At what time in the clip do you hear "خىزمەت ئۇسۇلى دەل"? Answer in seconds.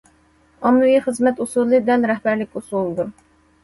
1.05-2.11